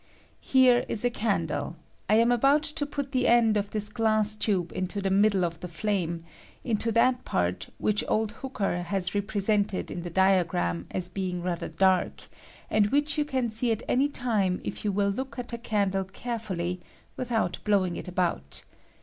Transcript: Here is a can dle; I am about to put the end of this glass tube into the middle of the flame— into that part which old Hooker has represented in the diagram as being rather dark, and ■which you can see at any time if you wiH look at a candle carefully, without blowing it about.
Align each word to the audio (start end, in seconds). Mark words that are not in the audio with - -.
Here 0.39 0.83
is 0.87 1.05
a 1.05 1.11
can 1.11 1.45
dle; 1.45 1.75
I 2.09 2.15
am 2.15 2.31
about 2.31 2.63
to 2.63 2.87
put 2.87 3.11
the 3.11 3.27
end 3.27 3.55
of 3.55 3.69
this 3.69 3.87
glass 3.87 4.35
tube 4.35 4.71
into 4.73 4.99
the 4.99 5.11
middle 5.11 5.45
of 5.45 5.59
the 5.59 5.67
flame— 5.67 6.21
into 6.73 6.91
that 6.93 7.23
part 7.23 7.69
which 7.77 8.03
old 8.07 8.31
Hooker 8.31 8.81
has 8.81 9.13
represented 9.13 9.91
in 9.91 10.01
the 10.01 10.09
diagram 10.09 10.87
as 10.89 11.07
being 11.07 11.43
rather 11.43 11.67
dark, 11.69 12.23
and 12.67 12.89
■which 12.89 13.15
you 13.19 13.25
can 13.25 13.51
see 13.51 13.71
at 13.71 13.83
any 13.87 14.07
time 14.07 14.59
if 14.63 14.83
you 14.83 14.91
wiH 14.91 15.15
look 15.15 15.37
at 15.37 15.53
a 15.53 15.57
candle 15.59 16.05
carefully, 16.05 16.79
without 17.15 17.59
blowing 17.63 17.95
it 17.95 18.07
about. 18.07 18.63